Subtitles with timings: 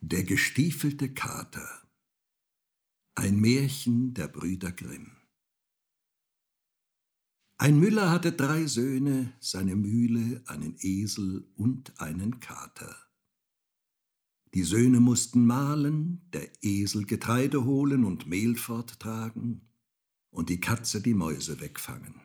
[0.00, 1.68] Der gestiefelte Kater
[3.16, 5.10] Ein Märchen der Brüder Grimm
[7.56, 12.94] Ein Müller hatte drei Söhne, seine Mühle, einen Esel und einen Kater.
[14.54, 19.68] Die Söhne mussten mahlen, der Esel Getreide holen und Mehl forttragen
[20.30, 22.20] und die Katze die Mäuse wegfangen.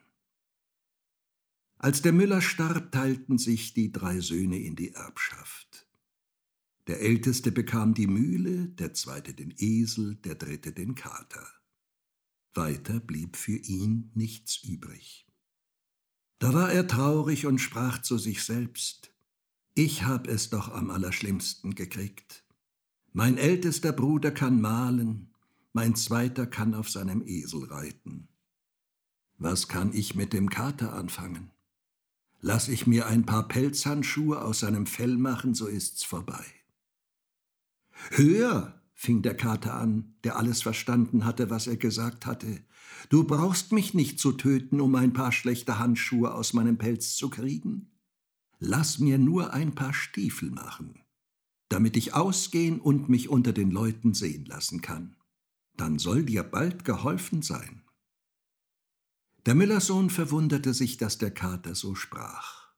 [1.77, 5.87] Als der Müller starb, teilten sich die drei Söhne in die Erbschaft.
[6.87, 11.47] Der Älteste bekam die Mühle, der Zweite den Esel, der Dritte den Kater.
[12.53, 15.25] Weiter blieb für ihn nichts übrig.
[16.39, 19.13] Da war er traurig und sprach zu sich selbst,
[19.75, 22.43] ich hab es doch am allerschlimmsten gekriegt.
[23.13, 25.33] Mein ältester Bruder kann malen,
[25.71, 28.27] mein zweiter kann auf seinem Esel reiten.
[29.37, 31.51] Was kann ich mit dem Kater anfangen?
[32.41, 36.45] Lass ich mir ein paar Pelzhandschuhe aus seinem Fell machen, so ist's vorbei.
[38.11, 42.61] Hör, fing der Kater an, der alles verstanden hatte, was er gesagt hatte,
[43.09, 47.29] du brauchst mich nicht zu töten, um ein paar schlechte Handschuhe aus meinem Pelz zu
[47.29, 47.91] kriegen.
[48.59, 51.01] Lass mir nur ein paar Stiefel machen,
[51.69, 55.15] damit ich ausgehen und mich unter den Leuten sehen lassen kann.
[55.75, 57.81] Dann soll dir bald geholfen sein.
[59.45, 62.69] Der Müllersohn verwunderte sich, dass der Kater so sprach.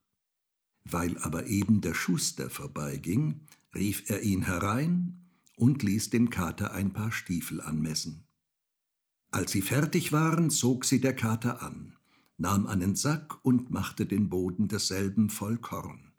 [0.83, 3.41] Weil aber eben der Schuster vorbeiging,
[3.75, 5.21] rief er ihn herein
[5.55, 8.25] und ließ dem Kater ein paar Stiefel anmessen.
[9.31, 11.95] Als sie fertig waren, zog sie der Kater an,
[12.37, 16.13] nahm einen Sack und machte den Boden desselben voll Korn,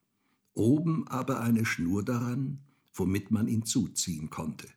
[0.52, 2.60] oben aber eine Schnur daran,
[2.94, 4.68] womit man ihn zuziehen konnte.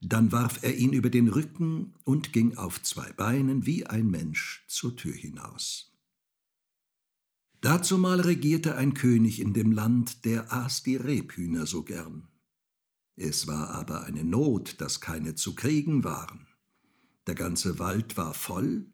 [0.00, 4.64] Dann warf er ihn über den Rücken und ging auf zwei Beinen wie ein Mensch
[4.66, 5.89] zur Tür hinaus.
[7.60, 12.28] Dazumal regierte ein König in dem Land, der aß die Rebhühner so gern.
[13.16, 16.46] Es war aber eine Not, dass keine zu kriegen waren.
[17.26, 18.86] Der ganze Wald war voll,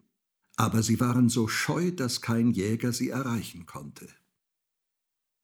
[0.57, 4.09] aber sie waren so scheu, dass kein Jäger sie erreichen konnte.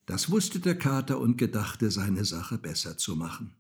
[0.07, 3.55] Das wusste der Kater und gedachte, seine Sache besser zu machen.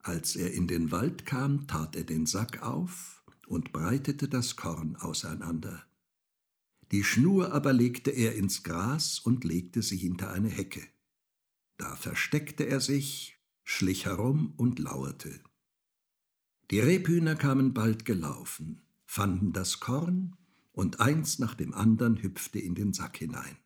[0.00, 4.96] Als er in den Wald kam, tat er den Sack auf und breitete das Korn
[4.96, 5.87] auseinander.
[6.90, 10.82] Die Schnur aber legte er ins Gras und legte sie hinter eine Hecke.
[11.76, 15.40] Da versteckte er sich, schlich herum und lauerte.
[16.70, 20.36] Die Rebhühner kamen bald gelaufen, fanden das Korn,
[20.72, 23.56] und eins nach dem andern hüpfte in den Sack hinein.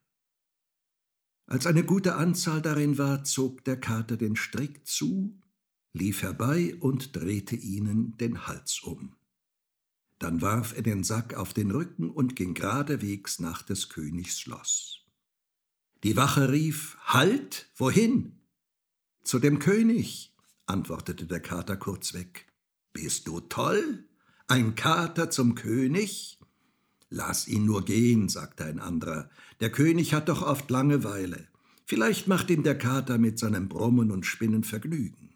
[1.46, 5.38] Als eine gute Anzahl darin war, zog der Kater den Strick zu
[5.92, 9.14] lief herbei und drehte ihnen den Hals um.
[10.22, 15.00] Dann warf er den Sack auf den Rücken und ging geradewegs nach des Königs Schloss.
[16.04, 18.38] Die Wache rief Halt, wohin?
[19.24, 20.32] Zu dem König,
[20.66, 22.46] antwortete der Kater kurzweg.
[22.92, 24.04] Bist du toll?
[24.46, 26.38] Ein Kater zum König?
[27.10, 29.28] Lass ihn nur gehen, sagte ein anderer.
[29.58, 31.48] Der König hat doch oft Langeweile.
[31.84, 35.31] Vielleicht macht ihm der Kater mit seinem Brummen und Spinnen Vergnügen.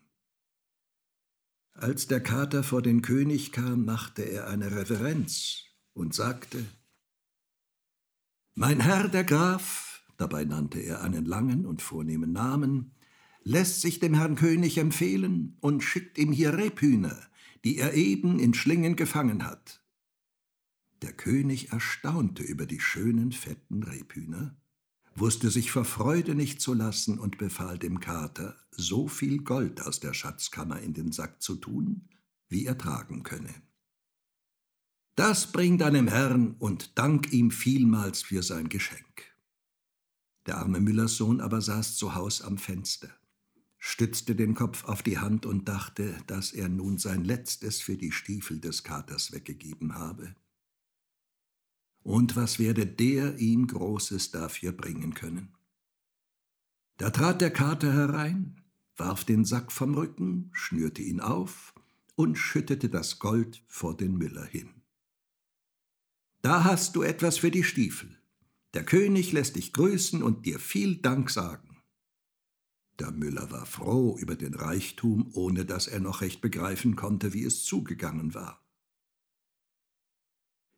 [1.78, 6.64] Als der Kater vor den König kam, machte er eine Reverenz und sagte,
[8.54, 12.92] Mein Herr der Graf, dabei nannte er einen langen und vornehmen Namen,
[13.42, 17.20] lässt sich dem Herrn König empfehlen und schickt ihm hier Rebhühner,
[17.62, 19.82] die er eben in Schlingen gefangen hat.
[21.02, 24.56] Der König erstaunte über die schönen, fetten Rebhühner
[25.18, 30.00] wusste sich vor Freude nicht zu lassen und befahl dem Kater, so viel Gold aus
[30.00, 32.08] der Schatzkammer in den Sack zu tun,
[32.48, 33.54] wie er tragen könne.
[35.14, 39.34] Das bring deinem Herrn und dank ihm vielmals für sein Geschenk.
[40.44, 43.08] Der arme Müllerssohn aber saß zu Haus am Fenster,
[43.78, 48.12] stützte den Kopf auf die Hand und dachte, dass er nun sein Letztes für die
[48.12, 50.34] Stiefel des Katers weggegeben habe
[52.06, 55.48] und was werde der ihm Großes dafür bringen können.
[56.98, 58.62] Da trat der Kater herein,
[58.96, 61.74] warf den Sack vom Rücken, schnürte ihn auf
[62.14, 64.68] und schüttete das Gold vor den Müller hin.
[66.42, 68.16] Da hast du etwas für die Stiefel.
[68.74, 71.82] Der König lässt dich grüßen und dir viel Dank sagen.
[73.00, 77.42] Der Müller war froh über den Reichtum, ohne dass er noch recht begreifen konnte, wie
[77.42, 78.65] es zugegangen war.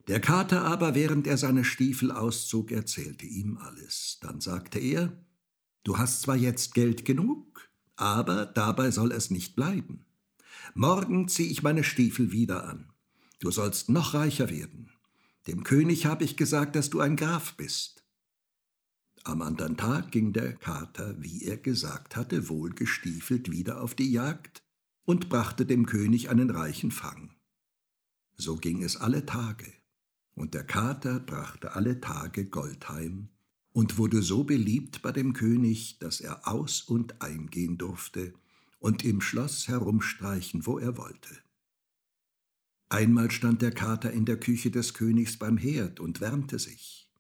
[0.09, 4.19] Der Kater aber, während er seine Stiefel auszog, erzählte ihm alles.
[4.21, 5.13] Dann sagte er,
[5.85, 10.05] Du hast zwar jetzt Geld genug, aber dabei soll es nicht bleiben.
[10.75, 12.93] Morgen zieh ich meine Stiefel wieder an.
[13.39, 14.91] Du sollst noch reicher werden.
[15.47, 18.05] Dem König habe ich gesagt, dass du ein Graf bist.
[19.25, 24.63] Am andern Tag ging der Kater, wie er gesagt hatte, wohlgestiefelt wieder auf die Jagd
[25.05, 27.35] und brachte dem König einen reichen Fang.
[28.37, 29.73] So ging es alle Tage,
[30.39, 33.29] und der Kater brachte alle Tage Gold heim
[33.73, 38.35] und wurde so beliebt bei dem König, dass er aus und eingehen durfte
[38.79, 41.37] und im Schloss herumstreichen, wo er wollte.
[42.89, 47.11] Einmal stand der Kater in der Küche des Königs beim Herd und wärmte sich.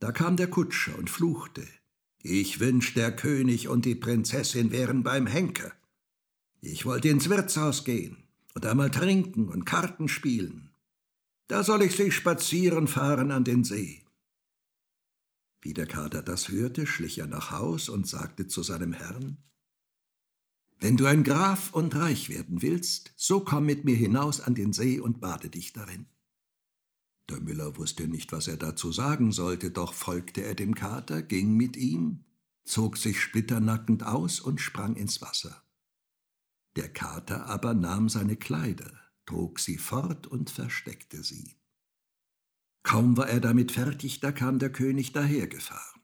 [0.00, 1.66] Da kam der Kutscher und fluchte.
[2.22, 5.72] Ich wünsch, der König und die Prinzessin wären beim Henker.
[6.60, 8.16] Ich wollte ins Wirtshaus gehen
[8.54, 10.67] und einmal trinken und Karten spielen.
[11.48, 14.04] Da soll ich sie spazieren fahren an den See.
[15.62, 19.38] Wie der Kater das hörte, schlich er nach Haus und sagte zu seinem Herrn,
[20.78, 24.72] Wenn du ein Graf und reich werden willst, so komm mit mir hinaus an den
[24.72, 26.06] See und bade dich darin.
[27.30, 31.56] Der Müller wusste nicht, was er dazu sagen sollte, doch folgte er dem Kater, ging
[31.56, 32.24] mit ihm,
[32.64, 35.62] zog sich splitternackend aus und sprang ins Wasser.
[36.76, 41.56] Der Kater aber nahm seine Kleider, trug sie fort und versteckte sie.
[42.82, 46.00] Kaum war er damit fertig, da kam der König dahergefahren.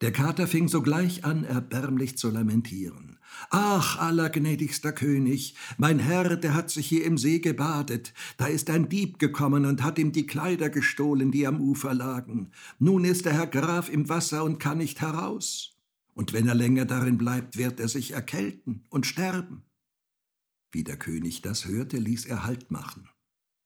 [0.00, 3.18] Der Kater fing sogleich an, erbärmlich zu lamentieren.
[3.50, 8.14] Ach, allergnädigster König, mein Herr, der hat sich hier im See gebadet.
[8.36, 12.50] Da ist ein Dieb gekommen und hat ihm die Kleider gestohlen, die am Ufer lagen.
[12.80, 15.76] Nun ist der Herr Graf im Wasser und kann nicht heraus.
[16.14, 19.67] Und wenn er länger darin bleibt, wird er sich erkälten und sterben.
[20.70, 23.08] Wie der König das hörte, ließ er Halt machen.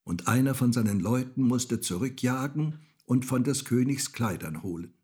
[0.05, 4.95] Und einer von seinen Leuten musste zurückjagen und von des Königs Kleidern holen.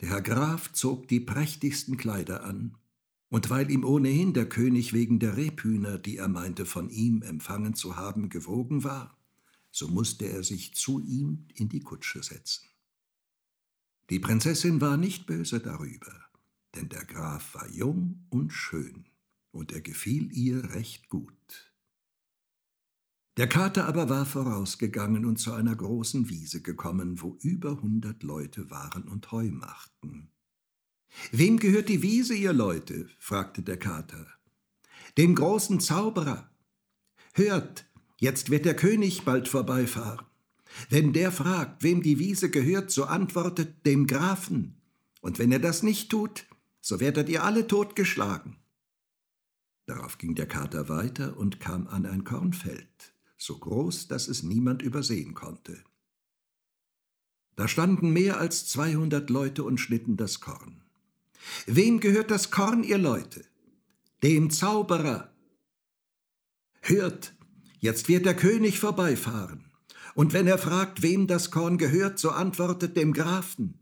[0.00, 2.76] Der Herr Graf zog die prächtigsten Kleider an,
[3.28, 7.74] und weil ihm ohnehin der König wegen der Rebhühner, die er meinte von ihm empfangen
[7.74, 9.16] zu haben, gewogen war,
[9.70, 12.66] so musste er sich zu ihm in die Kutsche setzen.
[14.10, 16.12] Die Prinzessin war nicht böse darüber,
[16.74, 19.06] denn der Graf war jung und schön,
[19.52, 21.34] und er gefiel ihr recht gut.
[23.36, 28.70] Der Kater aber war vorausgegangen und zu einer großen Wiese gekommen, wo über hundert Leute
[28.70, 30.30] waren und Heu machten.
[31.32, 33.08] Wem gehört die Wiese, ihr Leute?
[33.18, 34.26] fragte der Kater.
[35.16, 36.50] Dem großen Zauberer.
[37.32, 37.86] Hört,
[38.18, 40.26] jetzt wird der König bald vorbeifahren.
[40.88, 44.80] Wenn der fragt, wem die Wiese gehört, so antwortet dem Grafen.
[45.20, 46.46] Und wenn er das nicht tut,
[46.80, 48.56] so werdet ihr alle totgeschlagen.
[49.90, 54.82] Darauf ging der Kater weiter und kam an ein Kornfeld so groß, dass es niemand
[54.82, 55.82] übersehen konnte.
[57.56, 60.80] Da standen mehr als zweihundert Leute und schnitten das Korn.
[61.66, 63.44] Wem gehört das Korn, ihr Leute?
[64.22, 65.34] Dem Zauberer.
[66.82, 67.34] Hört,
[67.80, 69.72] jetzt wird der König vorbeifahren.
[70.14, 73.80] Und wenn er fragt, wem das Korn gehört, so antwortet dem Grafen.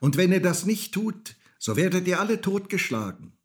[0.00, 3.35] Und wenn er das nicht tut, so werdet ihr alle totgeschlagen.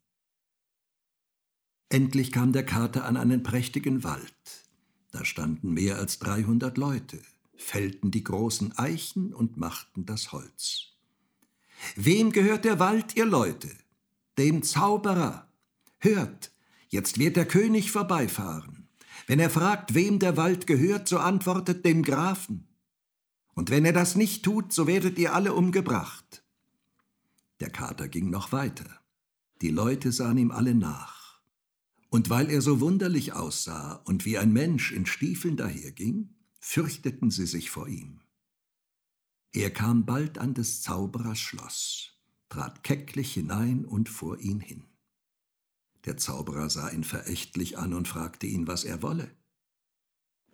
[1.92, 4.66] Endlich kam der Kater an einen prächtigen Wald.
[5.12, 7.20] Da standen mehr als dreihundert Leute,
[7.58, 10.94] fällten die großen Eichen und machten das Holz.
[11.98, 13.70] Wem gehört der Wald, ihr Leute?
[14.38, 15.50] Dem Zauberer.
[16.00, 16.54] Hört,
[16.88, 18.88] jetzt wird der König vorbeifahren.
[19.28, 22.70] Wenn er fragt, wem der Wald gehört, so antwortet dem Grafen.
[23.54, 26.42] Und wenn er das nicht tut, so werdet ihr alle umgebracht.
[27.60, 29.02] Der Kater ging noch weiter.
[29.62, 31.21] Die Leute sahen ihm alle nach.
[32.12, 37.46] Und weil er so wunderlich aussah und wie ein Mensch in Stiefeln daherging, fürchteten sie
[37.46, 38.20] sich vor ihm.
[39.54, 42.18] Er kam bald an des Zauberers Schloss,
[42.50, 44.84] trat kecklich hinein und vor ihn hin.
[46.04, 49.32] Der Zauberer sah ihn verächtlich an und fragte ihn, was er wolle.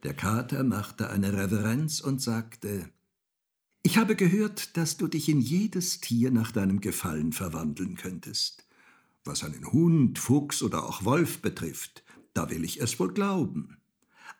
[0.03, 2.91] Der Kater machte eine Reverenz und sagte,
[3.81, 8.66] Ich habe gehört, dass du dich in jedes Tier nach deinem Gefallen verwandeln könntest.
[9.27, 12.03] Was einen Hund, Fuchs oder auch Wolf betrifft,
[12.33, 13.77] da will ich es wohl glauben.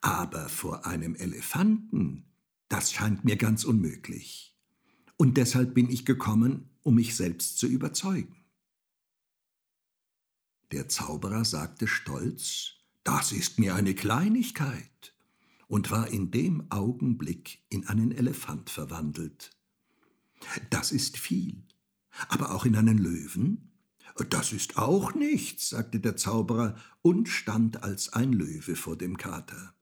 [0.01, 2.25] Aber vor einem Elefanten,
[2.69, 4.55] das scheint mir ganz unmöglich.
[5.17, 8.35] Und deshalb bin ich gekommen, um mich selbst zu überzeugen.
[10.71, 15.13] Der Zauberer sagte stolz, das ist mir eine Kleinigkeit,
[15.67, 19.51] und war in dem Augenblick in einen Elefant verwandelt.
[20.69, 21.63] Das ist viel,
[22.29, 23.66] aber auch in einen Löwen
[24.23, 29.73] das ist auch nichts, sagte der Zauberer und stand als ein Löwe vor dem Kater.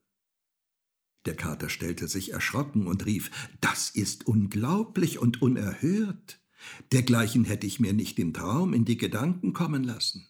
[1.24, 6.40] Der Kater stellte sich erschrocken und rief Das ist unglaublich und unerhört.
[6.92, 10.26] Dergleichen hätte ich mir nicht im Traum in die Gedanken kommen lassen.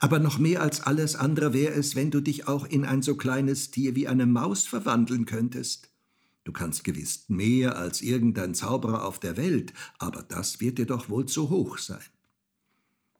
[0.00, 3.16] Aber noch mehr als alles andere wäre es, wenn du dich auch in ein so
[3.16, 5.90] kleines Tier wie eine Maus verwandeln könntest.
[6.44, 11.08] Du kannst gewiss mehr als irgendein Zauberer auf der Welt, aber das wird dir doch
[11.08, 11.98] wohl zu hoch sein.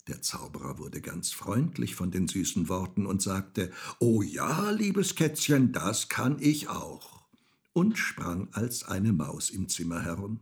[0.08, 5.72] Der Zauberer wurde ganz freundlich von den süßen Worten und sagte, Oh ja, liebes Kätzchen,
[5.72, 7.26] das kann ich auch,
[7.74, 10.40] und sprang als eine Maus im Zimmer herum.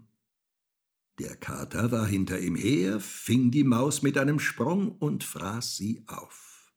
[1.18, 6.04] Der Kater war hinter ihm her, fing die Maus mit einem Sprung und fraß sie
[6.06, 6.72] auf.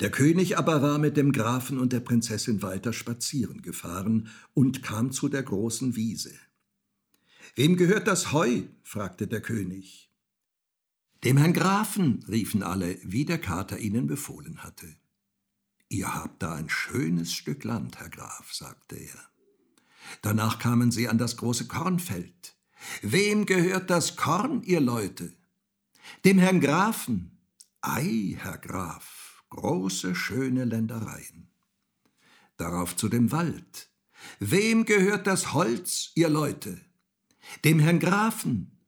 [0.00, 5.12] Der König aber war mit dem Grafen und der Prinzessin weiter spazieren gefahren und kam
[5.12, 6.34] zu der großen Wiese.
[7.54, 8.62] Wem gehört das Heu?
[8.82, 10.09] fragte der König.
[11.24, 14.96] Dem Herrn Grafen, riefen alle, wie der Kater ihnen befohlen hatte.
[15.90, 19.30] Ihr habt da ein schönes Stück Land, Herr Graf, sagte er.
[20.22, 22.56] Danach kamen sie an das große Kornfeld.
[23.02, 25.34] Wem gehört das Korn, ihr Leute?
[26.24, 27.38] Dem Herrn Grafen.
[27.82, 31.50] Ei, Herr Graf, große, schöne Ländereien.
[32.56, 33.90] Darauf zu dem Wald.
[34.38, 36.80] Wem gehört das Holz, ihr Leute?
[37.64, 38.79] Dem Herrn Grafen.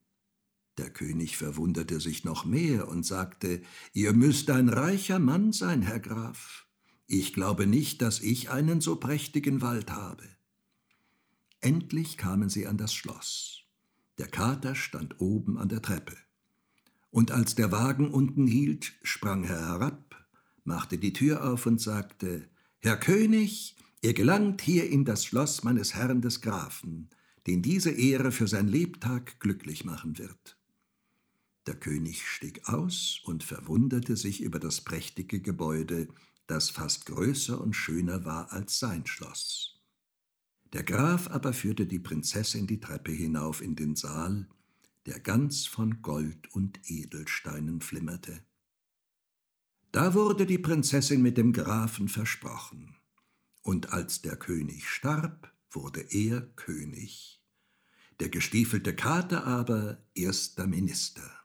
[0.82, 3.62] Der König verwunderte sich noch mehr und sagte,
[3.92, 6.66] Ihr müsst ein reicher Mann sein, Herr Graf.
[7.06, 10.24] Ich glaube nicht, dass ich einen so prächtigen Wald habe.
[11.60, 13.60] Endlich kamen sie an das Schloss.
[14.18, 16.16] Der Kater stand oben an der Treppe.
[17.10, 20.26] Und als der Wagen unten hielt, sprang er herab,
[20.64, 22.48] machte die Tür auf und sagte,
[22.80, 27.08] Herr König, ihr gelangt hier in das Schloss meines Herrn des Grafen,
[27.46, 30.56] den diese Ehre für sein Lebtag glücklich machen wird.
[31.66, 36.09] Der König stieg aus und verwunderte sich über das prächtige Gebäude,
[36.47, 39.81] das fast größer und schöner war als sein Schloss.
[40.73, 44.49] Der Graf aber führte die Prinzessin die Treppe hinauf in den Saal,
[45.07, 48.45] der ganz von Gold und Edelsteinen flimmerte.
[49.92, 52.97] Da wurde die Prinzessin mit dem Grafen versprochen,
[53.62, 57.40] und als der König starb, wurde er König,
[58.19, 61.41] der gestiefelte Kater aber erster Minister.